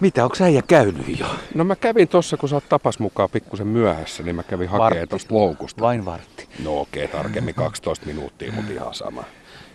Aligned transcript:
Mitä, 0.00 0.24
onko 0.24 0.36
äijä 0.42 0.62
käynyt 0.62 1.18
jo? 1.18 1.26
No 1.54 1.64
mä 1.64 1.76
kävin 1.76 2.08
tossa, 2.08 2.36
kun 2.36 2.48
sä 2.48 2.56
oot 2.56 2.68
tapas 2.68 2.98
mukaan 2.98 3.30
pikkusen 3.30 3.66
myöhässä, 3.66 4.22
niin 4.22 4.36
mä 4.36 4.42
kävin 4.42 4.68
hakemaan 4.68 5.08
tosta 5.08 5.34
loukusta. 5.34 5.80
Vain 5.80 6.04
vartti. 6.04 6.48
No 6.64 6.80
okei, 6.80 7.04
okay, 7.04 7.16
tarkemmin 7.16 7.54
12 7.54 8.06
minuuttia, 8.06 8.52
mutta 8.52 8.72
ihan 8.72 8.94
sama. 8.94 9.24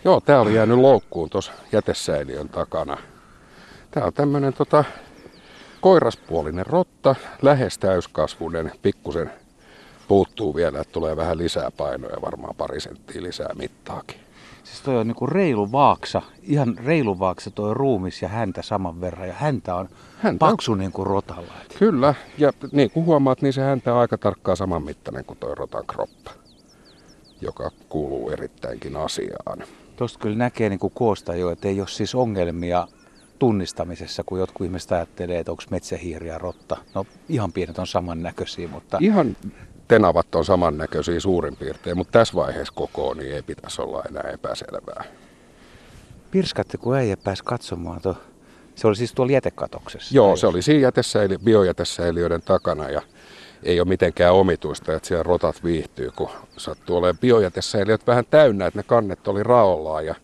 Joo, 0.04 0.20
tää 0.20 0.40
oli 0.40 0.54
jäänyt 0.54 0.78
loukkuun 0.78 1.30
tuossa 1.30 1.52
jätesäiliön 1.72 2.48
takana. 2.48 2.96
Tää 3.90 4.04
on 4.04 4.12
tämmönen 4.12 4.52
tota, 4.52 4.84
koiraspuolinen 5.80 6.66
rotta, 6.66 7.14
lähes 7.42 7.78
täyskasvunen, 7.78 8.72
pikkusen 8.82 9.30
puuttuu 10.08 10.54
vielä, 10.54 10.80
että 10.80 10.92
tulee 10.92 11.16
vähän 11.16 11.38
lisää 11.38 11.70
painoja, 11.70 12.22
varmaan 12.22 12.54
pari 12.54 12.80
senttiä 12.80 13.22
lisää 13.22 13.50
mittaakin. 13.54 14.20
Siis 14.64 14.80
toi 14.80 14.96
on 14.96 15.06
niinku 15.06 15.26
reilu 15.26 15.72
vaaksa, 15.72 16.22
ihan 16.42 16.78
reilu 16.84 17.18
vaaksa 17.18 17.50
toi 17.50 17.74
ruumis 17.74 18.22
ja 18.22 18.28
häntä 18.28 18.62
saman 18.62 19.00
verran. 19.00 19.28
Ja 19.28 19.34
häntä 19.34 19.74
on 19.74 19.88
häntä 20.18 20.38
paksu 20.38 20.72
on... 20.72 20.78
niin 20.78 20.92
kuin 20.92 21.06
rotalla. 21.06 21.52
Kyllä, 21.78 22.14
ja 22.38 22.52
niin 22.72 22.90
kuin 22.90 23.06
huomaat, 23.06 23.42
niin 23.42 23.52
se 23.52 23.60
häntä 23.62 23.94
on 23.94 24.00
aika 24.00 24.18
tarkkaan 24.18 24.56
saman 24.56 24.82
mittainen 24.82 25.24
kuin 25.24 25.38
toi 25.38 25.54
rotan 25.54 25.86
kroppa, 25.86 26.30
joka 27.40 27.70
kuuluu 27.88 28.30
erittäinkin 28.30 28.96
asiaan. 28.96 29.64
Tuosta 29.96 30.18
kyllä 30.18 30.36
näkee 30.36 30.68
niin 30.68 30.78
kuin 30.78 30.92
koosta 30.96 31.34
jo, 31.34 31.50
että 31.50 31.68
ei 31.68 31.80
ole 31.80 31.88
siis 31.88 32.14
ongelmia 32.14 32.88
tunnistamisessa, 33.38 34.24
kun 34.24 34.38
jotkut 34.38 34.64
ihmiset 34.64 34.92
ajattelee, 34.92 35.38
että 35.38 35.52
onko 35.52 35.62
metsähiiri 35.70 36.28
ja 36.28 36.38
rotta. 36.38 36.76
No 36.94 37.06
ihan 37.28 37.52
pienet 37.52 37.78
on 37.78 37.86
samannäköisiä, 37.86 38.68
mutta... 38.68 38.98
Ihan 39.00 39.36
tenavat 39.92 40.34
on 40.34 40.44
samannäköisiä 40.44 41.20
suurin 41.20 41.56
piirtein, 41.56 41.96
mutta 41.96 42.18
tässä 42.18 42.34
vaiheessa 42.34 42.74
koko 42.76 43.14
niin 43.14 43.34
ei 43.34 43.42
pitäisi 43.42 43.82
olla 43.82 44.02
enää 44.08 44.30
epäselvää. 44.32 45.04
Pirskatte, 46.30 46.78
kun 46.78 46.98
ei 46.98 47.16
pääsi 47.16 47.44
katsomaan 47.44 48.02
tuo. 48.02 48.16
Se 48.74 48.86
oli 48.86 48.96
siis 48.96 49.12
tuolla 49.12 49.32
jätekatoksessa? 49.32 50.14
Joo, 50.14 50.36
se 50.36 50.46
oli 50.46 50.62
siinä 50.62 50.80
jätesäili, 50.80 51.38
biojätesäiliöiden 51.38 52.42
takana 52.42 52.90
ja 52.90 53.02
ei 53.62 53.80
ole 53.80 53.88
mitenkään 53.88 54.34
omituista, 54.34 54.92
että 54.94 55.08
siellä 55.08 55.22
rotat 55.22 55.64
viihtyy, 55.64 56.10
kun 56.16 56.30
sattuu 56.56 56.96
olemaan 56.96 57.18
biojätesäiliöt 57.18 58.06
vähän 58.06 58.24
täynnä, 58.30 58.66
että 58.66 58.78
ne 58.78 58.82
kannet 58.82 59.28
oli 59.28 59.42
raollaan 59.42 60.06
ja 60.06 60.14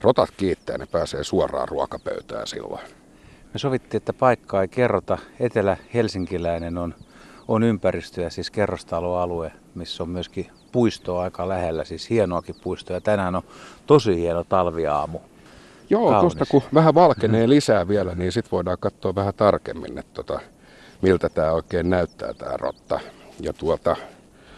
rotat 0.00 0.30
kiittää, 0.36 0.78
ne 0.78 0.86
pääsee 0.86 1.24
suoraan 1.24 1.68
ruokapöytään 1.68 2.46
silloin. 2.46 2.84
Me 3.52 3.58
sovittiin, 3.58 3.98
että 3.98 4.12
paikkaa 4.12 4.62
ei 4.62 4.68
kerrota. 4.68 5.18
Etelä-Helsinkiläinen 5.40 6.78
on 6.78 6.94
on 7.48 7.62
ympäristö 7.62 8.22
ja 8.22 8.30
siis 8.30 8.50
kerrostaloalue, 8.50 9.52
missä 9.74 10.02
on 10.02 10.08
myöskin 10.08 10.50
puistoa 10.72 11.22
aika 11.22 11.48
lähellä, 11.48 11.84
siis 11.84 12.10
hienoakin 12.10 12.54
puistoa. 12.62 12.96
Ja 12.96 13.00
tänään 13.00 13.36
on 13.36 13.42
tosi 13.86 14.16
hieno 14.16 14.44
talviaamu. 14.44 15.18
Joo, 15.90 16.20
tuosta 16.20 16.46
kun 16.46 16.62
vähän 16.74 16.94
valkenee 16.94 17.48
lisää 17.48 17.88
vielä, 17.88 18.14
niin 18.14 18.32
sitten 18.32 18.50
voidaan 18.50 18.78
katsoa 18.80 19.14
vähän 19.14 19.34
tarkemmin, 19.34 19.98
että 19.98 20.14
tota, 20.14 20.40
miltä 21.02 21.28
tämä 21.28 21.52
oikein 21.52 21.90
näyttää 21.90 22.34
tämä 22.34 22.56
rotta. 22.56 23.00
Ja 23.40 23.52
tuota, 23.52 23.96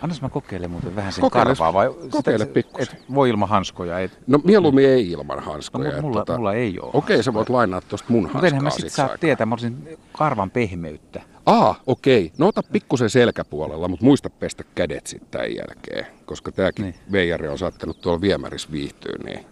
Annas 0.03 0.23
mä 0.23 0.29
kokeilen 0.29 0.71
muuten 0.71 0.97
vähän 0.97 1.13
sen 1.13 1.23
kokeile, 1.23 1.45
karvaa 1.45 1.73
vai 1.73 1.89
kokeile 2.11 2.47
pikkusen. 2.47 2.97
Et 2.97 3.15
voi 3.15 3.31
ilman 3.31 3.49
hanskoja? 3.49 3.99
Et... 3.99 4.19
No 4.27 4.41
mieluummin 4.45 4.89
ei 4.89 5.11
ilman 5.11 5.41
hanskoja. 5.41 5.93
No, 5.93 6.03
mulla, 6.03 6.21
tota... 6.21 6.37
mulla 6.37 6.55
ei 6.55 6.81
ole 6.81 6.91
Okei, 6.93 7.17
okay, 7.17 7.23
sä 7.23 7.35
voit 7.35 7.49
lainaa 7.49 7.81
tuosta 7.81 8.13
mun 8.13 8.23
hanskaa. 8.23 8.51
Mutta 8.51 8.63
mä 8.63 8.71
sit 8.71 8.93
saa 8.93 9.19
tietää, 9.21 9.47
mä 9.47 9.53
olisin 9.53 9.99
karvan 10.13 10.51
pehmeyttä. 10.51 11.23
Ah, 11.49 11.81
okei. 11.87 12.25
Okay. 12.25 12.35
No 12.39 12.47
ota 12.47 12.63
pikkusen 12.63 13.11
selkäpuolella, 13.11 13.89
mutta 13.89 14.05
muista 14.05 14.31
pestä 14.31 14.65
kädet 14.75 15.07
sitten 15.07 15.29
tämän 15.31 15.55
jälkeen. 15.55 16.07
Koska 16.27 16.53
tämäkin 16.53 16.85
niin. 16.85 16.95
veijari 17.13 17.49
on 17.49 17.59
saattanut 17.59 18.01
tuolla 18.01 18.21
viemärissä 18.21 18.69
viihtyä, 18.73 19.15
niin 19.25 19.47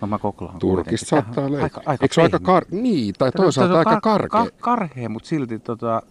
No 0.00 0.06
mä 0.06 0.18
koklaan. 0.18 0.58
Turkista 0.58 1.06
saattaa 1.06 1.50
löytää. 1.50 1.62
Aika, 1.62 1.82
aika 1.86 2.04
Eikö 2.04 2.14
se 2.14 2.22
aika 2.22 2.38
kar... 2.38 2.64
Niin, 2.70 3.14
tai 3.18 3.32
toisaalta 3.32 3.78
aika 3.78 4.00
karkea. 4.00 4.44
Kar- 4.44 4.52
karhea, 4.60 5.08
mutta 5.08 5.28
silti 5.28 5.58
tota, 5.58 6.02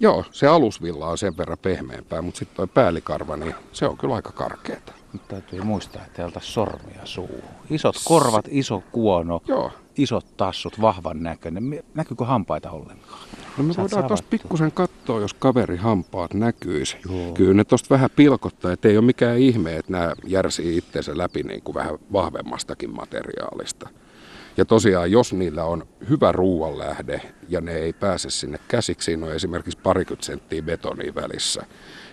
Joo, 0.00 0.24
se 0.30 0.46
alusvilla 0.46 1.06
on 1.06 1.18
sen 1.18 1.36
verran 1.36 1.58
pehmeämpää, 1.62 2.22
mutta 2.22 2.38
sitten 2.38 2.56
tuo 2.56 2.66
päällikarva, 2.66 3.36
niin 3.36 3.54
se 3.72 3.86
on 3.86 3.96
kyllä 3.96 4.14
aika 4.14 4.32
karkeata. 4.32 4.92
Nyt 5.12 5.28
täytyy 5.28 5.62
muistaa, 5.62 6.04
että 6.04 6.24
ei 6.24 6.30
sormia 6.40 7.00
suu. 7.04 7.44
Isot 7.70 7.96
korvat, 8.04 8.44
iso 8.48 8.82
kuono, 8.92 9.40
Joo. 9.48 9.72
Isot 9.96 10.36
tassut, 10.36 10.80
vahvan 10.80 11.22
näköinen. 11.22 11.82
Näkyykö 11.94 12.24
hampaita 12.24 12.70
ollenkaan? 12.70 13.28
No 13.58 13.64
me 13.64 13.72
Sä 13.72 13.82
voidaan 13.82 14.04
tuosta 14.04 14.26
pikkusen 14.30 14.72
katsoa, 14.72 15.20
jos 15.20 15.34
kaveri 15.34 15.76
hampaat 15.76 16.34
näkyisi. 16.34 16.96
Joo. 17.10 17.32
Kyllä 17.32 17.54
ne 17.54 17.64
tuosta 17.64 17.90
vähän 17.90 18.10
pilkottaa, 18.16 18.72
että 18.72 18.88
ei 18.88 18.96
ole 18.96 19.06
mikään 19.06 19.38
ihme, 19.38 19.76
että 19.76 19.92
nämä 19.92 20.12
järsii 20.26 20.76
itsensä 20.76 21.18
läpi 21.18 21.42
niin 21.42 21.62
kuin 21.62 21.74
vähän 21.74 21.98
vahvemmastakin 22.12 22.96
materiaalista. 22.96 23.88
Ja 24.56 24.64
tosiaan, 24.64 25.10
jos 25.10 25.32
niillä 25.32 25.64
on 25.64 25.86
hyvä 26.08 26.32
ruoanlähde 26.32 27.20
ja 27.48 27.60
ne 27.60 27.72
ei 27.72 27.92
pääse 27.92 28.30
sinne 28.30 28.58
käsiksi, 28.68 29.04
siinä 29.04 29.26
on 29.26 29.32
esimerkiksi 29.32 29.78
parikymmentä 29.82 30.26
senttiä 30.26 30.62
betonia 30.62 31.14
välissä, 31.14 31.66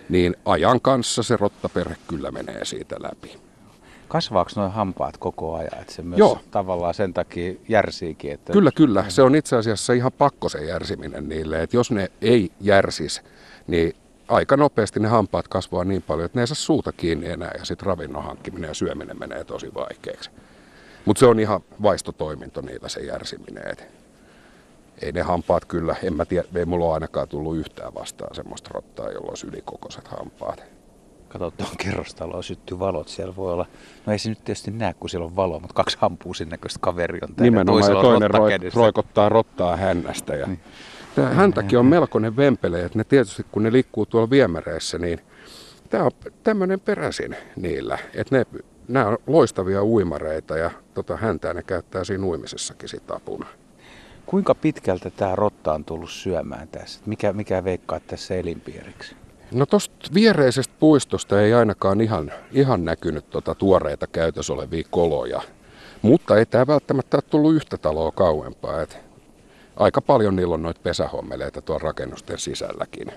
niin 0.08 0.36
ajan 0.44 0.80
kanssa 0.80 1.22
se 1.22 1.36
rottaperhe 1.36 1.96
kyllä 2.08 2.30
menee 2.30 2.64
siitä 2.64 2.96
läpi. 3.00 3.51
Kasvaako 4.12 4.50
nuo 4.56 4.68
hampaat 4.68 5.16
koko 5.16 5.54
ajan? 5.54 5.80
Että 5.80 5.92
se 5.92 6.02
myös 6.02 6.18
Joo. 6.18 6.38
tavallaan 6.50 6.94
sen 6.94 7.14
takia 7.14 7.54
järsiikin? 7.68 8.32
Että... 8.32 8.52
Kyllä, 8.52 8.70
kyllä. 8.74 9.04
Se 9.08 9.22
on 9.22 9.34
itse 9.34 9.56
asiassa 9.56 9.92
ihan 9.92 10.12
pakko 10.12 10.48
se 10.48 10.64
järsiminen 10.64 11.28
niille. 11.28 11.62
Että 11.62 11.76
jos 11.76 11.90
ne 11.90 12.10
ei 12.22 12.52
järsis, 12.60 13.22
niin 13.66 13.96
aika 14.28 14.56
nopeasti 14.56 15.00
ne 15.00 15.08
hampaat 15.08 15.48
kasvaa 15.48 15.84
niin 15.84 16.02
paljon, 16.02 16.26
että 16.26 16.38
ne 16.38 16.42
ei 16.42 16.46
saa 16.46 16.54
suuta 16.54 16.92
kiinni 16.92 17.28
enää 17.28 17.50
ja 17.58 17.64
sitten 17.64 17.86
ravinnon 17.86 18.24
hankkiminen 18.24 18.68
ja 18.68 18.74
syöminen 18.74 19.18
menee 19.18 19.44
tosi 19.44 19.74
vaikeaksi. 19.74 20.30
Mutta 21.04 21.20
se 21.20 21.26
on 21.26 21.40
ihan 21.40 21.60
vaistotoiminto 21.82 22.60
niillä 22.60 22.88
se 22.88 23.00
järsiminen. 23.00 23.70
Et 23.70 23.86
ei 25.02 25.12
ne 25.12 25.22
hampaat 25.22 25.64
kyllä, 25.64 25.96
en 26.02 26.14
mä 26.14 26.24
tiedä, 26.24 26.48
ei 26.54 26.64
mulla 26.64 26.84
ole 26.84 26.94
ainakaan 26.94 27.28
tullut 27.28 27.56
yhtään 27.56 27.94
vastaan 27.94 28.34
semmoista 28.34 28.70
rottaa, 28.74 29.10
jolla 29.10 29.28
olisi 29.28 29.46
ylikokoiset 29.46 30.08
hampaat. 30.08 30.71
Kato, 31.32 31.50
tuon 31.50 31.70
kerrostaloa 31.78 32.42
syttyy 32.42 32.78
valot, 32.78 33.08
siellä 33.08 33.36
voi 33.36 33.52
olla, 33.52 33.66
no 34.06 34.12
ei 34.12 34.18
se 34.18 34.28
nyt 34.28 34.44
tietysti 34.44 34.70
näe, 34.70 34.94
kun 34.94 35.10
siellä 35.10 35.26
on 35.26 35.36
valo, 35.36 35.60
mutta 35.60 35.74
kaksi 35.74 35.96
hampuusin 36.00 36.48
näköistä 36.48 36.78
kaveri 36.82 37.18
on 37.22 37.28
täällä. 37.28 37.42
Nimenomaan, 37.42 37.94
ja 37.94 38.02
toinen 38.02 38.30
roi, 38.30 38.50
roikottaa 38.74 39.28
rottaa 39.28 39.76
hännästä. 39.76 40.34
Ja 40.34 40.46
niin. 40.46 40.60
Tämä 41.14 41.28
häntäkin 41.28 41.78
on 41.78 41.86
melkoinen 41.86 42.36
vempele, 42.36 42.84
että 42.84 42.98
ne 42.98 43.04
tietysti 43.04 43.46
kun 43.52 43.62
ne 43.62 43.72
liikkuu 43.72 44.06
tuolla 44.06 44.30
viemäreissä, 44.30 44.98
niin 44.98 45.20
tämä 45.90 46.04
on 46.04 46.10
tämmöinen 46.44 46.80
peräisin 46.80 47.36
niillä, 47.56 47.98
että 48.14 48.36
ne 48.36 48.46
nämä 48.88 49.06
on 49.06 49.18
loistavia 49.26 49.84
uimareita 49.84 50.56
ja 50.56 50.70
tota, 50.94 51.16
häntää 51.16 51.54
ne 51.54 51.62
käyttää 51.62 52.04
siinä 52.04 52.24
uimisessakin 52.24 52.88
sit 52.88 53.10
apuna. 53.10 53.46
Kuinka 54.26 54.54
pitkältä 54.54 55.10
tämä 55.10 55.36
rotta 55.36 55.72
on 55.72 55.84
tullut 55.84 56.10
syömään 56.10 56.68
tässä? 56.68 57.00
Mikä, 57.06 57.32
mikä 57.32 57.64
veikkaa 57.64 58.00
tässä 58.00 58.34
elinpiiriksi? 58.34 59.16
No 59.52 59.66
tuosta 59.66 60.10
viereisestä 60.14 60.74
puistosta 60.80 61.40
ei 61.42 61.54
ainakaan 61.54 62.00
ihan, 62.00 62.32
ihan 62.52 62.84
näkynyt 62.84 63.30
tota 63.30 63.54
tuoreita 63.54 64.06
käytössä 64.06 64.52
olevia 64.52 64.84
koloja. 64.90 65.42
Mutta 66.02 66.36
ei 66.36 66.46
tämä 66.46 66.66
välttämättä 66.66 67.16
ole 67.16 67.22
tullut 67.30 67.54
yhtä 67.54 67.78
taloa 67.78 68.12
kauempaa. 68.12 68.82
Et 68.82 68.98
aika 69.76 70.00
paljon 70.00 70.36
niillä 70.36 70.54
on 70.54 70.62
noita 70.62 70.80
pesähommeleita 70.82 71.62
tuolla 71.62 71.82
rakennusten 71.84 72.38
sisälläkin 72.38 73.12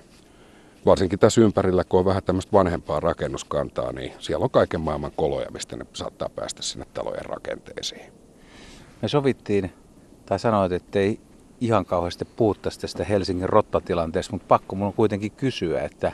varsinkin 0.86 1.20
tässä 1.20 1.42
ympärillä, 1.42 1.84
kun 1.84 2.00
on 2.00 2.06
vähän 2.06 2.24
tämmöistä 2.24 2.52
vanhempaa 2.52 3.00
rakennuskantaa, 3.00 3.92
niin 3.92 4.14
siellä 4.20 4.44
on 4.44 4.50
kaiken 4.50 4.82
maailman 4.82 5.12
koloja, 5.16 5.52
mistä 5.52 5.76
ne 5.76 5.86
saattaa 5.94 6.30
päästä 6.30 6.62
sinne 6.62 6.86
talojen 6.94 7.26
rakenteisiin. 7.26 8.14
Me 9.02 9.08
sovittiin, 9.08 9.72
tai 10.26 10.40
sanoit, 10.40 10.72
että 10.72 11.00
ei 11.00 11.20
ihan 11.62 11.86
kauheasti 11.86 12.26
puhuttaisi 12.26 12.80
tästä 12.80 13.04
Helsingin 13.04 13.50
rottatilanteesta, 13.50 14.34
mutta 14.34 14.48
pakko 14.48 14.76
mun 14.76 14.88
on 14.88 14.94
kuitenkin 14.94 15.32
kysyä, 15.32 15.82
että, 15.82 16.12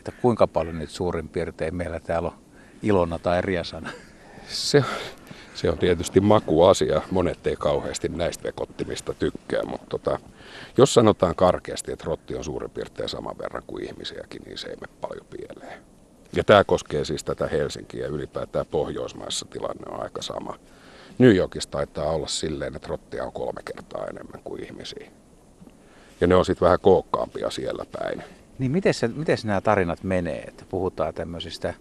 että 0.00 0.12
kuinka 0.22 0.46
paljon 0.46 0.78
niitä 0.78 0.92
suurin 0.92 1.28
piirtein 1.28 1.74
meillä 1.74 2.00
täällä 2.00 2.28
on 2.28 2.38
Ilona 2.82 3.18
tai 3.18 3.42
Riasana? 3.42 3.90
Se, 4.48 4.84
se 5.54 5.70
on 5.70 5.78
tietysti 5.78 6.20
makuasia. 6.20 7.02
Monet 7.10 7.46
ei 7.46 7.56
kauheasti 7.56 8.08
näistä 8.08 8.44
vekottimista 8.44 9.14
tykkää, 9.14 9.62
mutta 9.62 9.86
tota, 9.88 10.18
jos 10.76 10.94
sanotaan 10.94 11.34
karkeasti, 11.34 11.92
että 11.92 12.04
rotti 12.04 12.34
on 12.34 12.44
suurin 12.44 12.70
piirtein 12.70 13.08
saman 13.08 13.38
verran 13.38 13.62
kuin 13.66 13.84
ihmisiäkin, 13.84 14.42
niin 14.42 14.58
se 14.58 14.68
ei 14.68 14.76
mene 14.76 14.92
paljon 15.00 15.26
pieleen. 15.26 15.80
Ja 16.36 16.44
tämä 16.44 16.64
koskee 16.64 17.04
siis 17.04 17.24
tätä 17.24 17.46
Helsinkiä 17.46 18.06
ylipäätään 18.06 18.66
Pohjoismaissa 18.66 19.46
tilanne 19.50 19.84
on 19.88 20.02
aika 20.02 20.22
sama. 20.22 20.58
New 21.18 21.36
Yorkissa 21.36 21.70
taitaa 21.70 22.10
olla 22.10 22.26
silleen, 22.26 22.76
että 22.76 22.88
rottia 22.88 23.24
on 23.24 23.32
kolme 23.32 23.60
kertaa 23.64 24.06
enemmän 24.06 24.40
kuin 24.44 24.64
ihmisiä. 24.64 25.10
Ja 26.20 26.26
ne 26.26 26.34
on 26.34 26.44
sitten 26.44 26.66
vähän 26.66 26.80
kookkaampia 26.80 27.50
siellä 27.50 27.84
päin. 27.92 28.22
Niin 28.60 28.72
miten, 28.72 28.94
se, 28.94 29.08
miten 29.08 29.38
nämä 29.44 29.60
tarinat 29.60 30.04
menee, 30.04 30.40
että 30.40 30.64
puhutaan 30.68 31.14
tämmöisistä 31.14 31.74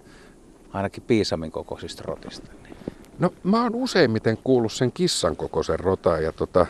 ainakin 0.73 1.03
piisamin 1.07 1.51
kokoisista 1.51 2.03
rotista? 2.05 2.51
Niin? 2.63 2.75
No 3.19 3.33
mä 3.43 3.63
oon 3.63 3.75
useimmiten 3.75 4.37
kuullut 4.43 4.73
sen 4.73 4.91
kissan 4.91 5.35
kokoisen 5.35 5.79
rotan 5.79 6.23
ja 6.23 6.31
tota, 6.31 6.65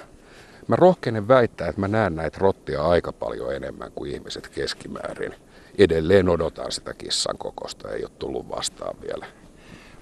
Mä 0.69 0.75
rohkenen 0.75 1.27
väittää, 1.27 1.67
että 1.67 1.81
mä 1.81 1.87
näen 1.87 2.15
näitä 2.15 2.37
rottia 2.41 2.81
aika 2.81 3.13
paljon 3.13 3.55
enemmän 3.55 3.91
kuin 3.91 4.11
ihmiset 4.11 4.47
keskimäärin. 4.47 5.35
Edelleen 5.77 6.29
odotan 6.29 6.71
sitä 6.71 6.93
kissan 6.93 7.37
kokosta, 7.37 7.91
ei 7.91 8.03
ole 8.03 8.11
tullut 8.19 8.49
vastaan 8.49 8.95
vielä. 9.01 9.25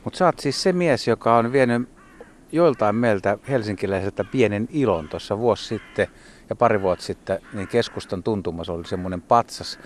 Mutta 0.04 0.18
sä 0.18 0.26
oot 0.26 0.40
siis 0.40 0.64
se 0.64 0.74
mies, 0.74 1.08
joka 1.08 1.38
on 1.38 1.52
vienyt 1.52 1.90
joiltain 2.52 2.96
meiltä 2.96 3.38
helsinkiläiseltä 3.50 4.24
pienen 4.24 4.68
ilon 4.72 5.10
tuossa 5.10 5.38
vuosi 5.38 5.66
sitten 5.66 6.08
ja 6.50 6.56
pari 6.56 6.82
vuotta 6.82 7.06
sitten, 7.06 7.40
niin 7.54 7.68
keskustan 7.68 8.24
tuntumassa 8.24 8.74
oli 8.74 8.88
semmoinen 8.88 9.22
patsas, 9.22 9.80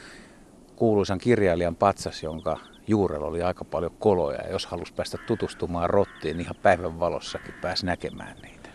kuuluisan 0.75 1.17
kirjailijan 1.17 1.75
patsas, 1.75 2.23
jonka 2.23 2.57
juurella 2.87 3.27
oli 3.27 3.41
aika 3.41 3.65
paljon 3.65 3.91
koloja. 3.99 4.41
Ja 4.41 4.51
jos 4.51 4.65
halusi 4.65 4.93
päästä 4.93 5.17
tutustumaan 5.27 5.89
rottiin, 5.89 6.37
niin 6.37 6.45
ihan 6.45 6.55
päivän 6.61 6.99
valossakin 6.99 7.53
pääsi 7.61 7.85
näkemään 7.85 8.35
niitä. 8.41 8.69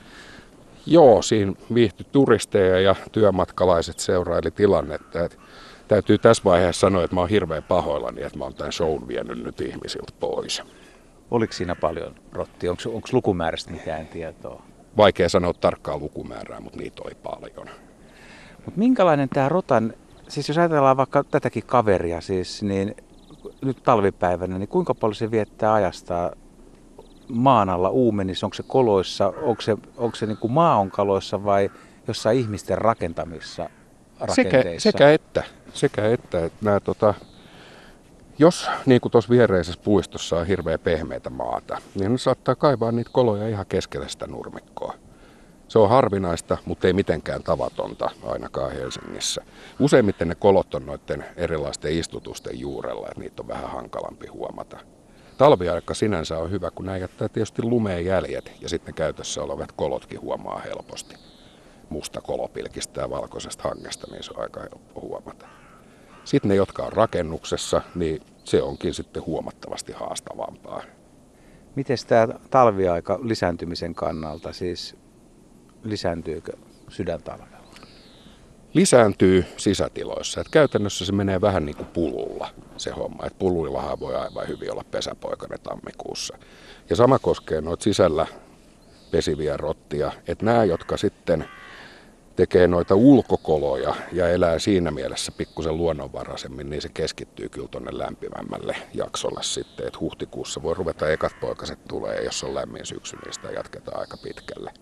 Joo, 0.86 1.22
siinä 1.22 1.52
viihtyi 1.74 2.06
turisteja 2.12 2.80
ja 2.80 2.94
työmatkalaiset 3.12 3.98
seuraili 3.98 4.50
tilannetta. 4.50 5.24
Et 5.24 5.38
täytyy 5.88 6.18
tässä 6.18 6.44
vaiheessa 6.44 6.80
sanoa, 6.80 7.04
että 7.04 7.14
mä 7.14 7.20
oon 7.20 7.30
hirveän 7.30 7.62
pahoillani, 7.62 8.22
että 8.22 8.38
mä 8.38 8.44
oon 8.44 8.54
tämän 8.54 8.72
shown 8.72 9.08
vienyt 9.08 9.44
nyt 9.44 9.60
ihmisiltä 9.60 10.12
pois. 10.20 10.62
Oliko 11.30 11.52
siinä 11.52 11.74
paljon 11.74 12.14
rottia? 12.32 12.70
Onko 12.70 13.08
lukumäärästä 13.12 13.70
mitään 13.70 14.06
tietoa? 14.06 14.62
Vaikea 14.96 15.28
sanoa 15.28 15.52
tarkkaa 15.52 15.98
lukumäärää, 15.98 16.60
mutta 16.60 16.78
niitä 16.78 17.02
oli 17.04 17.14
paljon. 17.14 17.68
Mut 18.64 18.76
minkälainen 18.76 19.28
tämä 19.28 19.48
rotan, 19.48 19.94
siis 20.28 20.48
jos 20.48 20.58
ajatellaan 20.58 20.96
vaikka 20.96 21.24
tätäkin 21.24 21.62
kaveria 21.66 22.20
siis, 22.20 22.62
niin 22.62 22.96
nyt 23.62 23.82
talvipäivänä, 23.82 24.58
niin 24.58 24.68
kuinka 24.68 24.94
paljon 24.94 25.14
se 25.14 25.30
viettää 25.30 25.74
ajastaa 25.74 26.32
maan 27.28 27.68
alla 27.68 27.90
uumenissa? 27.90 28.46
Onko 28.46 28.54
se 28.54 28.62
koloissa, 28.62 29.32
onko 29.42 29.62
se, 29.62 29.76
onko 29.96 30.16
se 30.16 30.26
niin 30.26 30.38
kuin 30.38 30.52
maa 30.52 30.76
on 30.76 30.90
kaloissa 30.90 31.44
vai 31.44 31.70
jossain 32.08 32.38
ihmisten 32.38 32.78
rakentamissa 32.78 33.70
rakenteissa? 34.20 34.90
Sekä, 34.90 34.98
sekä 34.98 35.12
että. 35.12 35.42
Sekä 35.72 36.06
että, 36.06 36.44
että 36.44 36.58
nämä, 36.64 36.80
tota, 36.80 37.14
jos 38.38 38.68
niin 38.86 39.00
kuin 39.00 39.12
tuossa 39.12 39.30
viereisessä 39.30 39.80
puistossa 39.84 40.36
on 40.36 40.46
hirveän 40.46 40.80
pehmeitä 40.80 41.30
maata, 41.30 41.78
niin 41.94 42.12
ne 42.12 42.18
saattaa 42.18 42.54
kaivaa 42.54 42.92
niitä 42.92 43.10
koloja 43.12 43.48
ihan 43.48 43.66
keskellä 43.66 44.08
sitä 44.08 44.26
nurmikkoa. 44.26 44.94
Se 45.68 45.78
on 45.78 45.88
harvinaista, 45.88 46.58
mutta 46.64 46.86
ei 46.86 46.92
mitenkään 46.92 47.42
tavatonta, 47.42 48.10
ainakaan 48.26 48.72
Helsingissä. 48.72 49.44
Useimmiten 49.80 50.28
ne 50.28 50.34
kolot 50.34 50.74
on 50.74 50.86
noiden 50.86 51.24
erilaisten 51.36 51.92
istutusten 51.92 52.60
juurella, 52.60 53.08
että 53.08 53.20
niitä 53.20 53.42
on 53.42 53.48
vähän 53.48 53.70
hankalampi 53.70 54.26
huomata. 54.26 54.78
Talviaika 55.38 55.94
sinänsä 55.94 56.38
on 56.38 56.50
hyvä, 56.50 56.70
kun 56.70 56.86
nämä 56.86 56.98
jättää 56.98 57.28
tietysti 57.28 57.62
lumeen 57.62 58.04
jäljet 58.04 58.52
ja 58.60 58.68
sitten 58.68 58.94
käytössä 58.94 59.42
olevat 59.42 59.72
kolotkin 59.72 60.20
huomaa 60.20 60.58
helposti. 60.58 61.16
Musta 61.88 62.20
kolo 62.20 62.48
pilkistää 62.48 63.10
valkoisesta 63.10 63.68
hangesta, 63.68 64.06
niin 64.10 64.22
se 64.22 64.32
on 64.36 64.42
aika 64.42 64.60
helppo 64.60 65.00
huomata. 65.00 65.46
Sitten 66.26 66.48
ne, 66.48 66.54
jotka 66.54 66.82
on 66.82 66.92
rakennuksessa, 66.92 67.82
niin 67.94 68.22
se 68.44 68.62
onkin 68.62 68.94
sitten 68.94 69.26
huomattavasti 69.26 69.92
haastavampaa. 69.92 70.82
Miten 71.74 71.96
tämä 72.06 72.28
talviaika 72.50 73.18
lisääntymisen 73.22 73.94
kannalta, 73.94 74.52
siis 74.52 74.96
lisääntyykö 75.82 76.52
sydäntalvella? 76.88 77.56
Lisääntyy 78.74 79.44
sisätiloissa. 79.56 80.40
Et 80.40 80.48
käytännössä 80.48 81.04
se 81.04 81.12
menee 81.12 81.40
vähän 81.40 81.66
niin 81.66 81.76
kuin 81.76 81.86
pululla 81.86 82.50
se 82.76 82.90
homma. 82.90 83.26
Et 83.26 83.38
puluillahan 83.38 84.00
voi 84.00 84.14
aivan 84.16 84.48
hyvin 84.48 84.72
olla 84.72 84.84
pesäpoikana 84.90 85.58
tammikuussa. 85.58 86.38
Ja 86.90 86.96
sama 86.96 87.18
koskee 87.18 87.60
noita 87.60 87.84
sisällä 87.84 88.26
pesiviä 89.10 89.56
rottia. 89.56 90.12
Että 90.28 90.44
nämä, 90.44 90.64
jotka 90.64 90.96
sitten 90.96 91.48
tekee 92.36 92.68
noita 92.68 92.94
ulkokoloja 92.94 93.94
ja 94.12 94.28
elää 94.28 94.58
siinä 94.58 94.90
mielessä 94.90 95.32
pikkusen 95.32 95.76
luonnonvaraisemmin, 95.76 96.70
niin 96.70 96.82
se 96.82 96.88
keskittyy 96.88 97.48
kyllä 97.48 97.68
tuonne 97.68 97.98
lämpimämmälle 97.98 98.76
jaksolle 98.94 99.42
sitten. 99.42 99.86
Että 99.86 100.00
huhtikuussa 100.00 100.62
voi 100.62 100.74
ruveta 100.74 101.08
ekat 101.08 101.32
poikaset 101.40 101.78
tulee, 101.88 102.24
jos 102.24 102.44
on 102.44 102.54
lämmin 102.54 102.86
syksy, 102.86 103.16
niin 103.16 103.32
sitä 103.32 103.48
jatketaan 103.48 104.00
aika 104.00 104.16
pitkälle. 104.16 104.72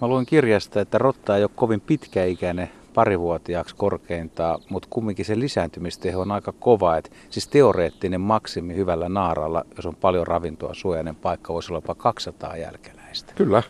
Mä 0.00 0.08
luin 0.08 0.26
kirjasta, 0.26 0.80
että 0.80 0.98
rotta 0.98 1.36
ei 1.36 1.42
ole 1.42 1.50
kovin 1.54 1.80
pitkäikäinen 1.80 2.70
parivuotiaaksi 2.94 3.74
korkeintaan, 3.76 4.60
mutta 4.68 4.88
kumminkin 4.90 5.24
se 5.24 5.38
lisääntymisteho 5.38 6.20
on 6.20 6.32
aika 6.32 6.52
kova. 6.52 6.96
Et 6.96 7.12
siis 7.30 7.48
teoreettinen 7.48 8.20
maksimi 8.20 8.74
hyvällä 8.74 9.08
naaralla, 9.08 9.64
jos 9.76 9.86
on 9.86 9.96
paljon 9.96 10.26
ravintoa 10.26 10.74
suojainen 10.74 11.16
paikka, 11.16 11.54
voisi 11.54 11.72
olla 11.72 11.78
jopa 11.78 11.94
200 11.94 12.56
jälkeläistä. 12.56 13.32
Kyllä. 13.36 13.62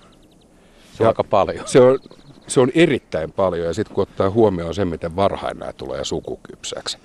Se 0.92 1.02
on 1.02 1.04
ja 1.04 1.08
aika 1.08 1.24
paljon. 1.24 1.68
Se 1.68 1.80
on, 1.80 1.98
se 2.50 2.60
on 2.60 2.70
erittäin 2.74 3.32
paljon 3.32 3.66
ja 3.66 3.74
sitten 3.74 3.94
kun 3.94 4.02
ottaa 4.02 4.30
huomioon 4.30 4.74
sen, 4.74 4.88
miten 4.88 5.16
varhain 5.16 5.58
nämä 5.58 5.72
tulee 5.72 6.04
sukukypsäksi, 6.04 6.98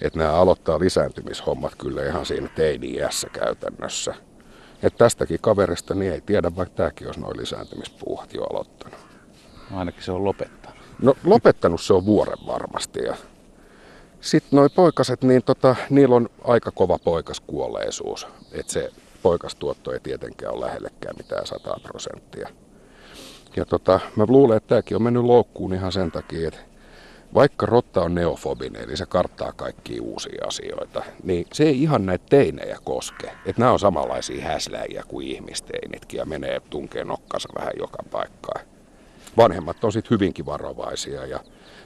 että 0.00 0.18
nämä 0.18 0.32
aloittaa 0.32 0.78
lisääntymishommat 0.78 1.74
kyllä 1.74 2.06
ihan 2.06 2.26
siinä 2.26 2.48
teini-iässä 2.54 3.28
käytännössä. 3.28 4.14
Et 4.82 4.96
tästäkin 4.96 5.38
kaverista 5.40 5.94
niin 5.94 6.12
ei 6.12 6.20
tiedä, 6.20 6.56
vaikka 6.56 6.74
tämäkin 6.74 7.06
olisi 7.06 7.20
noin 7.20 7.40
lisääntymispuuhat 7.40 8.34
jo 8.34 8.42
aloittanut. 8.42 8.98
No 9.70 9.78
ainakin 9.78 10.02
se 10.02 10.12
on 10.12 10.24
lopettanut. 10.24 10.78
No 11.02 11.16
lopettanut 11.24 11.80
se 11.80 11.94
on 11.94 12.06
vuoren 12.06 12.46
varmasti. 12.46 13.02
Ja 13.02 13.16
sitten 14.20 14.56
noi 14.56 14.68
poikaset, 14.68 15.22
niin 15.22 15.42
tota, 15.42 15.76
niillä 15.90 16.16
on 16.16 16.28
aika 16.44 16.70
kova 16.70 16.98
poikaskuolleisuus. 16.98 18.26
Että 18.52 18.72
se 18.72 18.90
poikastuotto 19.22 19.92
ei 19.92 20.00
tietenkään 20.00 20.54
ole 20.54 20.66
lähellekään 20.66 21.16
mitään 21.16 21.46
100 21.46 21.80
prosenttia. 21.82 22.48
Ja 23.56 23.64
tota, 23.64 24.00
mä 24.16 24.24
luulen, 24.28 24.56
että 24.56 24.68
tämäkin 24.68 24.96
on 24.96 25.02
mennyt 25.02 25.24
loukkuun 25.24 25.74
ihan 25.74 25.92
sen 25.92 26.10
takia, 26.10 26.48
että 26.48 26.60
vaikka 27.34 27.66
rotta 27.66 28.02
on 28.02 28.14
neofobinen, 28.14 28.82
eli 28.82 28.96
se 28.96 29.06
karttaa 29.06 29.52
kaikkia 29.52 30.02
uusia 30.02 30.44
asioita, 30.46 31.02
niin 31.22 31.46
se 31.52 31.64
ei 31.64 31.82
ihan 31.82 32.06
näitä 32.06 32.24
teinejä 32.30 32.78
koske. 32.84 33.26
Että 33.26 33.60
nämä 33.60 33.72
on 33.72 33.78
samanlaisia 33.78 34.44
häsläjiä 34.44 35.04
kuin 35.08 35.26
ihmisteinitkin 35.26 36.18
ja 36.18 36.24
menee 36.24 36.60
tunkee 36.70 37.04
nokkansa 37.04 37.48
vähän 37.58 37.72
joka 37.78 37.98
paikkaan. 38.10 38.66
Vanhemmat 39.36 39.84
on 39.84 39.92
sitten 39.92 40.10
hyvinkin 40.10 40.46
varovaisia 40.46 41.26
ja 41.26 41.40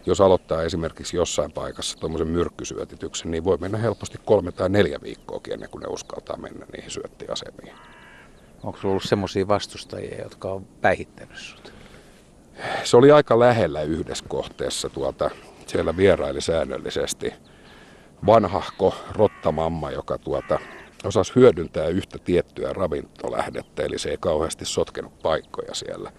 jos 0.06 0.20
aloittaa 0.20 0.62
esimerkiksi 0.62 1.16
jossain 1.16 1.52
paikassa 1.52 1.98
tuommoisen 1.98 2.28
myrkkysyötityksen, 2.28 3.30
niin 3.30 3.44
voi 3.44 3.58
mennä 3.58 3.78
helposti 3.78 4.18
kolme 4.24 4.52
tai 4.52 4.68
neljä 4.68 4.98
viikkoakin 5.02 5.52
ennen 5.52 5.70
kuin 5.70 5.82
ne 5.82 5.88
uskaltaa 5.88 6.36
mennä 6.36 6.66
niihin 6.72 6.90
syöttiasemiin. 6.90 7.74
Onko 8.62 8.78
ollut 8.84 9.02
semmoisia 9.02 9.48
vastustajia, 9.48 10.22
jotka 10.22 10.52
on 10.52 10.64
päihittänyt 10.64 11.36
sut? 11.36 11.72
Se 12.84 12.96
oli 12.96 13.10
aika 13.10 13.38
lähellä 13.38 13.82
yhdessä 13.82 14.24
kohteessa 14.28 14.88
tuolta. 14.88 15.30
Siellä 15.66 15.96
vieraili 15.96 16.40
säännöllisesti 16.40 17.34
vanhahko 18.26 18.94
rottamamma, 19.12 19.90
joka 19.90 20.18
tuota, 20.18 20.58
osasi 21.04 21.32
hyödyntää 21.36 21.86
yhtä 21.86 22.18
tiettyä 22.18 22.72
ravintolähdettä, 22.72 23.82
eli 23.82 23.98
se 23.98 24.10
ei 24.10 24.16
kauheasti 24.20 24.64
sotkenut 24.64 25.22
paikkoja 25.22 25.74
siellä. 25.74 26.12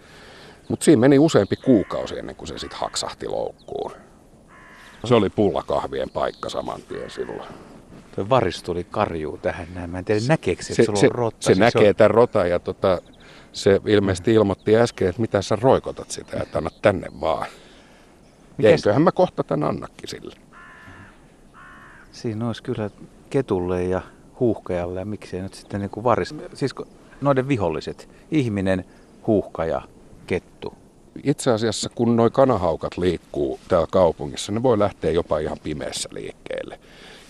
Mutta 0.70 0.84
siinä 0.84 1.00
meni 1.00 1.20
useampi 1.20 1.56
kuukausi 1.56 2.20
ennen 2.20 2.36
kuin 2.36 2.48
se 2.48 2.58
sitten 2.58 2.80
haksahti 2.80 3.28
loukkuun. 3.28 3.92
Se 5.06 5.16
oli 5.16 5.30
pullakahvien 5.30 6.10
paikka 6.10 6.50
saman 6.50 6.82
tien 6.82 7.10
silloin. 7.10 7.73
Tuo 8.16 8.30
varis 8.30 8.64
tuli 8.64 8.84
karjuu 8.84 9.38
tähän 9.38 9.68
näin. 9.74 9.90
Mä 9.90 10.00
en 10.00 10.06
tiedä 10.06 10.22
näkeekö 10.28 10.64
se, 10.64 10.74
se, 10.74 10.84
se, 10.96 11.08
on 11.08 11.12
rotta. 11.12 11.46
se, 11.46 11.54
se 11.54 11.60
näkee 11.60 11.90
on... 11.90 11.96
tämän 11.96 12.12
rotan 12.12 12.50
ja 12.50 12.60
tota, 12.60 13.02
se 13.54 13.82
ilmeisesti 13.86 14.34
ilmoitti 14.34 14.78
äsken, 14.78 15.08
että 15.08 15.22
mitä 15.22 15.42
sä 15.42 15.58
roikotat 15.62 16.12
sitä, 16.12 16.40
että 16.44 16.58
annat 16.58 16.82
tänne 16.82 17.08
vaan. 17.22 17.48
Ja 18.58 18.70
eiköhän 18.70 19.02
mä 19.02 19.12
kohta 19.12 19.44
tän 19.44 19.64
annakin 19.64 20.10
sille. 20.10 20.36
Siinä 22.12 22.48
olisi 22.48 22.64
kyllä 22.64 22.90
ketulle 23.30 23.84
ja 23.84 24.02
huuhkajalle 24.40 25.00
ja 25.00 25.06
miksei 25.06 25.42
nyt 25.42 25.54
sitten 25.54 25.80
niin 25.80 25.90
kuin 25.90 26.04
varis. 26.04 26.36
Siis 26.54 26.76
noiden 27.22 27.48
viholliset, 27.48 28.10
ihminen, 28.32 28.86
huuhkaja, 29.28 29.82
kettu. 30.28 30.74
Itse 31.24 31.52
asiassa 31.52 31.90
kun 31.96 32.16
noin 32.16 32.32
kanahaukat 32.32 32.98
liikkuu 32.98 33.60
täällä 33.68 33.88
kaupungissa, 33.92 34.52
ne 34.52 34.64
voi 34.64 34.80
lähteä 34.80 35.12
jopa 35.12 35.40
ihan 35.40 35.58
pimeässä 35.64 36.10
liikkeelle. 36.12 36.80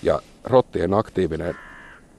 Ja 0.03 0.21
rottien 0.43 0.93
aktiivinen 0.93 1.55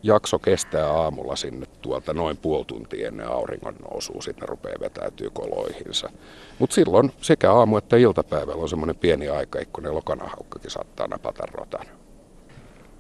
jakso 0.03 0.39
kestää 0.39 0.93
aamulla 0.93 1.37
sinne 1.37 1.67
tuolta 1.83 2.15
noin 2.15 2.37
puoli 2.37 2.65
tuntia 2.65 3.09
ennen 3.09 3.29
auringon 3.29 3.77
nousua, 3.91 4.23
sitten 4.23 4.41
ne 4.41 4.47
rupeaa 4.47 4.81
vetäytyy 4.81 5.31
koloihinsa. 5.31 6.11
Mutta 6.59 6.75
silloin 6.75 7.13
sekä 7.21 7.53
aamu 7.53 7.77
että 7.77 7.97
iltapäivällä 7.97 8.63
on 8.63 8.69
semmoinen 8.69 8.97
pieni 8.97 9.29
aikaikkuna, 9.29 9.89
jolloin 9.89 10.05
kanahaukkakin 10.05 10.71
saattaa 10.71 11.09
napata 11.09 11.47
rotan. 11.53 11.87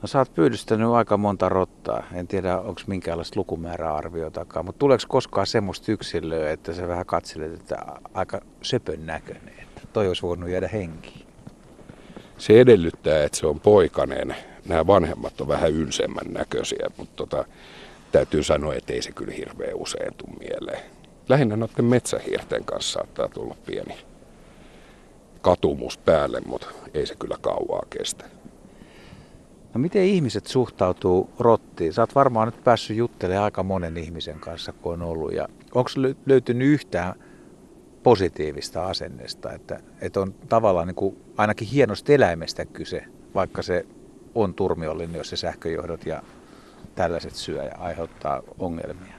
No 0.02 0.08
sä 0.08 0.18
oot 0.18 0.34
pyydystänyt 0.34 0.88
aika 0.88 1.16
monta 1.16 1.48
rottaa. 1.48 2.02
En 2.14 2.28
tiedä, 2.28 2.58
onko 2.58 2.80
minkäänlaista 2.86 3.40
lukumääräarviotakaan, 3.40 4.64
mutta 4.64 4.78
tuleeko 4.78 5.04
koskaan 5.08 5.46
semmoista 5.46 5.92
yksilöä, 5.92 6.50
että 6.50 6.72
sä 6.72 6.88
vähän 6.88 7.06
katselet, 7.06 7.52
että 7.52 7.76
aika 8.14 8.40
söpön 8.62 9.06
näköinen, 9.06 9.54
että 9.62 9.82
toi 9.92 10.08
olisi 10.08 10.22
voinut 10.22 10.50
jäädä 10.50 10.68
henkiin? 10.68 11.26
Se 12.38 12.60
edellyttää, 12.60 13.24
että 13.24 13.38
se 13.38 13.46
on 13.46 13.60
poikainen. 13.60 14.36
Nämä 14.68 14.86
vanhemmat 14.86 15.40
on 15.40 15.48
vähän 15.48 15.72
ylsemmän 15.72 16.32
näköisiä, 16.32 16.90
mutta 16.96 17.16
tota, 17.16 17.44
täytyy 18.12 18.42
sanoa, 18.42 18.74
että 18.74 18.92
ei 18.92 19.02
se 19.02 19.12
kyllä 19.12 19.32
hirveän 19.32 19.74
usein 19.74 20.14
tule 20.14 20.36
mieleen. 20.38 20.80
Lähinnä 21.28 21.56
noiden 21.56 21.84
metsähiirten 21.84 22.64
kanssa 22.64 22.92
saattaa 22.92 23.28
tulla 23.28 23.56
pieni 23.66 23.96
katumus 25.44 25.98
päälle, 25.98 26.40
mutta 26.46 26.66
ei 26.94 27.06
se 27.06 27.14
kyllä 27.14 27.36
kauaa 27.40 27.82
kestä. 27.90 28.24
No 29.74 29.80
miten 29.80 30.02
ihmiset 30.02 30.46
suhtautuu 30.46 31.30
rottiin? 31.38 31.92
Sä 31.92 32.02
oot 32.02 32.14
varmaan 32.14 32.48
nyt 32.48 32.64
päässyt 32.64 32.96
juttelemaan 32.96 33.44
aika 33.44 33.62
monen 33.62 33.96
ihmisen 33.96 34.40
kanssa, 34.40 34.72
kun 34.72 34.92
on 34.92 35.02
ollut. 35.02 35.32
Ja 35.32 35.48
Onko 35.74 35.90
löytynyt 36.26 36.68
yhtään 36.68 37.14
positiivista 38.02 38.86
asennesta, 38.86 39.52
että, 39.52 39.80
että 40.00 40.20
on 40.20 40.34
tavallaan 40.48 40.86
niin 40.86 40.94
kuin 40.94 41.16
ainakin 41.36 41.68
hienosta 41.68 42.12
eläimestä 42.12 42.64
kyse, 42.64 43.04
vaikka 43.34 43.62
se 43.62 43.86
on 44.34 44.54
turmiollinen, 44.54 45.18
jos 45.18 45.28
se 45.30 45.36
sähköjohdot 45.36 46.06
ja 46.06 46.22
tällaiset 46.94 47.34
syö 47.34 47.64
ja 47.64 47.76
aiheuttaa 47.78 48.42
ongelmia? 48.58 49.14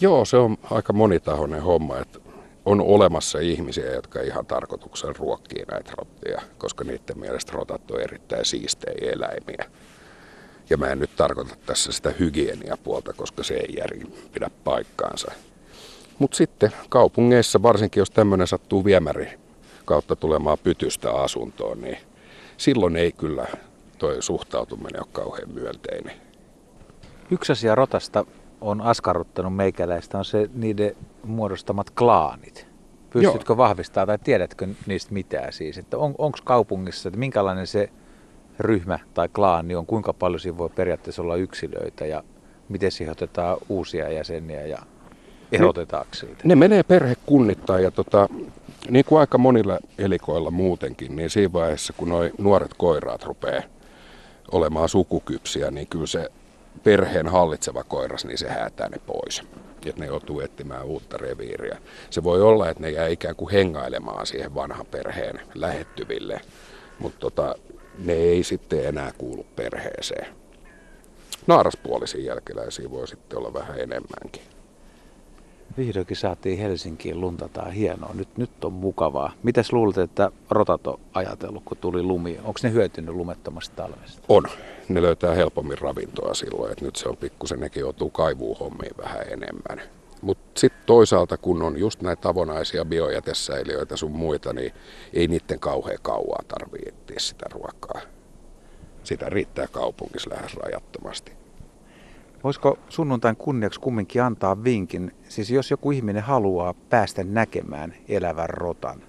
Joo, 0.00 0.24
se 0.24 0.36
on 0.36 0.56
aika 0.70 0.92
monitahoinen 0.92 1.62
homma, 1.62 1.98
että 1.98 2.18
on 2.64 2.80
olemassa 2.80 3.38
ihmisiä, 3.38 3.92
jotka 3.92 4.20
ihan 4.20 4.46
tarkoituksen 4.46 5.16
ruokkii 5.16 5.64
näitä 5.70 5.92
rottia, 5.98 6.42
koska 6.58 6.84
niiden 6.84 7.18
mielestä 7.18 7.52
rotat 7.52 7.90
on 7.90 8.00
erittäin 8.00 8.44
siistejä 8.44 9.12
eläimiä. 9.12 9.64
Ja 10.70 10.76
mä 10.76 10.86
en 10.86 10.98
nyt 10.98 11.16
tarkoita 11.16 11.56
tässä 11.66 11.92
sitä 11.92 12.10
hygieniapuolta, 12.18 13.12
koska 13.12 13.42
se 13.42 13.54
ei 13.54 13.74
järin 13.78 14.14
pidä 14.32 14.50
paikkaansa. 14.64 15.32
Mutta 16.18 16.36
sitten 16.36 16.72
kaupungeissa, 16.88 17.62
varsinkin 17.62 18.00
jos 18.00 18.10
tämmöinen 18.10 18.46
sattuu 18.46 18.84
viemäri 18.84 19.38
kautta 19.84 20.16
tulemaan 20.16 20.58
pytystä 20.62 21.12
asuntoon, 21.12 21.80
niin 21.80 21.98
silloin 22.56 22.96
ei 22.96 23.12
kyllä 23.12 23.46
toi 23.98 24.22
suhtautuminen 24.22 25.00
ole 25.00 25.08
kauhean 25.12 25.52
myönteinen. 25.52 26.12
Yksi 27.30 27.52
asia 27.52 27.74
rotasta 27.74 28.24
on 28.60 28.80
askarruttanut 28.80 29.56
meikäläistä 29.56 30.18
on 30.18 30.24
se 30.24 30.50
niiden 30.54 30.96
muodostamat 31.24 31.90
klaanit. 31.90 32.66
Pystytkö 33.10 33.52
Joo. 33.52 33.56
vahvistamaan 33.56 34.06
tai 34.06 34.18
tiedätkö 34.24 34.68
niistä 34.86 35.14
mitään 35.14 35.52
siis? 35.52 35.78
Että 35.78 35.98
on, 35.98 36.14
onko 36.18 36.38
kaupungissa, 36.44 37.08
että 37.08 37.18
minkälainen 37.18 37.66
se 37.66 37.90
ryhmä 38.58 38.98
tai 39.14 39.28
klaani 39.28 39.74
on, 39.74 39.86
kuinka 39.86 40.12
paljon 40.12 40.40
siinä 40.40 40.58
voi 40.58 40.70
periaatteessa 40.70 41.22
olla 41.22 41.36
yksilöitä 41.36 42.06
ja 42.06 42.22
miten 42.68 42.92
siihen 42.92 43.12
otetaan 43.12 43.56
uusia 43.68 44.12
jäseniä 44.12 44.66
ja 44.66 44.78
erotetaanko 45.52 46.14
siltä? 46.14 46.42
Ne 46.44 46.56
menee 46.56 46.82
perhekunnittain 46.82 47.84
ja 47.84 47.90
tota, 47.90 48.28
niin 48.90 49.04
kuin 49.04 49.20
aika 49.20 49.38
monilla 49.38 49.78
elikoilla 49.98 50.50
muutenkin, 50.50 51.16
niin 51.16 51.30
siinä 51.30 51.52
vaiheessa 51.52 51.92
kun 51.92 52.08
nuo 52.08 52.22
nuoret 52.38 52.74
koiraat 52.78 53.24
rupeaa 53.24 53.62
olemaan 54.52 54.88
sukukypsiä, 54.88 55.70
niin 55.70 55.86
kyllä 55.86 56.06
se 56.06 56.30
perheen 56.84 57.28
hallitseva 57.28 57.84
koiras, 57.84 58.24
niin 58.24 58.38
se 58.38 58.48
häätää 58.48 58.88
ne 58.88 58.98
pois. 59.06 59.42
Että 59.86 60.00
ne 60.00 60.06
joutuu 60.06 60.40
etsimään 60.40 60.84
uutta 60.84 61.16
reviiriä. 61.16 61.78
Se 62.10 62.24
voi 62.24 62.42
olla, 62.42 62.68
että 62.68 62.82
ne 62.82 62.90
jää 62.90 63.06
ikään 63.06 63.36
kuin 63.36 63.52
hengailemaan 63.52 64.26
siihen 64.26 64.54
vanhan 64.54 64.86
perheen 64.86 65.40
lähettyville, 65.54 66.40
mutta 66.98 67.20
tota, 67.20 67.54
ne 67.98 68.12
ei 68.12 68.44
sitten 68.44 68.86
enää 68.86 69.12
kuulu 69.18 69.46
perheeseen. 69.56 70.26
Naaraspuolisiin 71.46 72.24
jälkeläisiä 72.24 72.90
voi 72.90 73.08
sitten 73.08 73.38
olla 73.38 73.54
vähän 73.54 73.80
enemmänkin. 73.80 74.42
Vihdoinkin 75.78 76.16
saatiin 76.16 76.58
Helsinkiin 76.58 77.20
luntataan 77.20 77.72
hienoa. 77.72 78.10
Nyt, 78.14 78.28
nyt 78.36 78.64
on 78.64 78.72
mukavaa. 78.72 79.32
Mitäs 79.42 79.72
luulet, 79.72 79.98
että 79.98 80.30
rotat 80.50 80.86
on 80.86 81.00
ajatellut, 81.14 81.62
kun 81.64 81.76
tuli 81.76 82.02
lumi? 82.02 82.38
Onko 82.38 82.60
ne 82.62 82.72
hyötynyt 82.72 83.14
lumettomasta 83.14 83.76
talvesta? 83.76 84.22
On. 84.28 84.44
Ne 84.88 85.02
löytää 85.02 85.34
helpommin 85.34 85.78
ravintoa 85.78 86.34
silloin. 86.34 86.72
Että 86.72 86.84
nyt 86.84 86.96
se 86.96 87.08
on 87.08 87.16
pikkusen, 87.16 87.60
nekin 87.60 87.80
joutuu 87.80 88.10
kaivuuhommiin 88.10 88.96
vähän 88.98 89.22
enemmän. 89.30 89.88
Mutta 90.22 90.60
sitten 90.60 90.82
toisaalta, 90.86 91.36
kun 91.36 91.62
on 91.62 91.78
just 91.78 92.02
näitä 92.02 92.28
avonaisia 92.28 92.84
biojätesäiliöitä 92.84 93.96
sun 93.96 94.12
muita, 94.12 94.52
niin 94.52 94.72
ei 95.12 95.28
niiden 95.28 95.60
kauhean 95.60 95.98
kauaa 96.02 96.42
tarvitse 96.48 97.14
sitä 97.18 97.46
ruokaa. 97.50 98.00
Sitä 99.04 99.28
riittää 99.28 99.66
kaupungissa 99.66 100.30
lähes 100.30 100.54
rajattomasti. 100.54 101.32
Voisiko 102.44 102.78
sunnuntain 102.88 103.36
kunniaksi 103.36 103.80
kumminkin 103.80 104.22
antaa 104.22 104.64
vinkin, 104.64 105.14
siis 105.28 105.50
jos 105.50 105.70
joku 105.70 105.90
ihminen 105.90 106.22
haluaa 106.22 106.74
päästä 106.74 107.24
näkemään 107.24 107.94
elävän 108.08 108.50
rotan, 108.50 109.02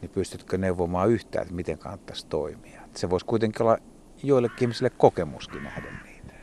niin 0.00 0.10
pystytkö 0.10 0.58
neuvomaan 0.58 1.10
yhtään, 1.10 1.42
että 1.42 1.54
miten 1.54 1.78
kannattaisi 1.78 2.26
toimia? 2.26 2.80
Se 2.94 3.10
voisi 3.10 3.26
kuitenkin 3.26 3.62
olla 3.62 3.78
joillekin 4.22 4.62
ihmisille 4.62 4.90
kokemuskin 4.90 5.62
nähdä 5.62 5.88
niitä. 6.04 6.34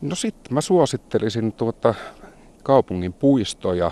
No 0.00 0.14
sitten 0.14 0.54
mä 0.54 0.60
suosittelisin 0.60 1.52
tuota 1.52 1.94
kaupungin 2.62 3.12
puistoja, 3.12 3.90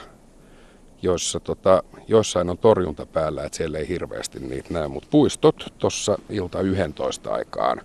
joissa 1.02 1.40
tota, 1.40 1.82
joissain 2.09 2.50
on 2.50 2.59
torjunta 2.59 3.06
päällä, 3.06 3.44
että 3.44 3.56
siellä 3.56 3.78
ei 3.78 3.88
hirveästi 3.88 4.40
niitä 4.40 4.75
näe, 4.75 4.88
mutta 4.88 5.09
puistot 5.11 5.75
tuossa 5.78 6.18
ilta 6.28 6.61
11 6.61 7.35
aikaan 7.35 7.80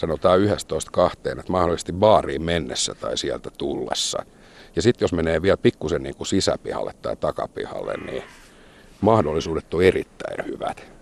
sanotaan 0.00 0.40
11.2, 0.40 1.12
että 1.14 1.52
mahdollisesti 1.52 1.92
baariin 1.92 2.42
mennessä 2.42 2.94
tai 2.94 3.18
sieltä 3.18 3.50
tullessa. 3.58 4.24
Ja 4.76 4.82
sitten 4.82 5.04
jos 5.04 5.12
menee 5.12 5.42
vielä 5.42 5.56
pikkusen 5.56 6.02
niin 6.02 6.16
kuin 6.16 6.26
sisäpihalle 6.26 6.94
tai 7.02 7.16
takapihalle, 7.16 7.94
niin 7.96 8.22
mahdollisuudet 9.00 9.74
on 9.74 9.82
erittäin 9.82 10.46
hyvät. 10.46 10.99